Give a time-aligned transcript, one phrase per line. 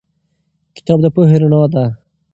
[0.75, 1.85] کتاب د پوهې رڼا ده.